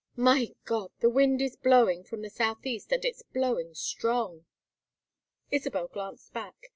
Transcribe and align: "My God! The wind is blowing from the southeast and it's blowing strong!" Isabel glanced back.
"My 0.15 0.55
God! 0.65 0.89
The 0.99 1.11
wind 1.11 1.43
is 1.43 1.55
blowing 1.55 2.03
from 2.03 2.23
the 2.23 2.31
southeast 2.31 2.91
and 2.91 3.05
it's 3.05 3.21
blowing 3.21 3.75
strong!" 3.75 4.45
Isabel 5.51 5.89
glanced 5.89 6.33
back. 6.33 6.69